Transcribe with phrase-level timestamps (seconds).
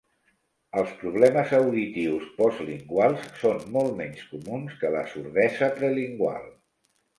[0.81, 6.53] Els problemes auditius postlinguals són molt menys comuns que la sordesa prelingual.